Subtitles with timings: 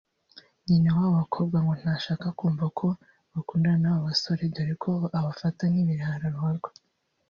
[0.67, 2.87] nyina w’aba bakobwa ngo ntashaka kumva ko
[3.33, 6.69] bakundana n’aba basore dore ko abafata nk’ibirara ruharwa